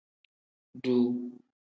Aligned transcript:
Duu. 0.81 1.05